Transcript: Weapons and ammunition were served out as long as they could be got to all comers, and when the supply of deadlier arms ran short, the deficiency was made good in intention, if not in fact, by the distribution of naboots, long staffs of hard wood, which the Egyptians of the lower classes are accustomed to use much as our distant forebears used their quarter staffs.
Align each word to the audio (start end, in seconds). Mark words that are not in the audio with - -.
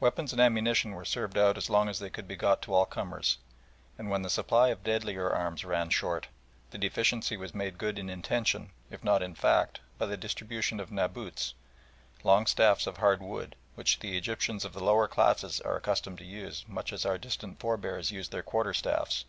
Weapons 0.00 0.32
and 0.32 0.40
ammunition 0.40 0.90
were 0.90 1.04
served 1.04 1.38
out 1.38 1.56
as 1.56 1.70
long 1.70 1.88
as 1.88 2.00
they 2.00 2.10
could 2.10 2.26
be 2.26 2.34
got 2.34 2.62
to 2.62 2.74
all 2.74 2.84
comers, 2.84 3.38
and 3.96 4.10
when 4.10 4.22
the 4.22 4.28
supply 4.28 4.70
of 4.70 4.82
deadlier 4.82 5.30
arms 5.30 5.64
ran 5.64 5.88
short, 5.90 6.26
the 6.72 6.78
deficiency 6.78 7.36
was 7.36 7.54
made 7.54 7.78
good 7.78 7.96
in 7.96 8.10
intention, 8.10 8.72
if 8.90 9.04
not 9.04 9.22
in 9.22 9.36
fact, 9.36 9.78
by 9.98 10.06
the 10.06 10.16
distribution 10.16 10.80
of 10.80 10.90
naboots, 10.90 11.54
long 12.24 12.46
staffs 12.46 12.88
of 12.88 12.96
hard 12.96 13.22
wood, 13.22 13.54
which 13.76 14.00
the 14.00 14.18
Egyptians 14.18 14.64
of 14.64 14.72
the 14.72 14.82
lower 14.82 15.06
classes 15.06 15.60
are 15.60 15.76
accustomed 15.76 16.18
to 16.18 16.24
use 16.24 16.64
much 16.66 16.92
as 16.92 17.06
our 17.06 17.16
distant 17.16 17.60
forebears 17.60 18.10
used 18.10 18.32
their 18.32 18.42
quarter 18.42 18.74
staffs. 18.74 19.26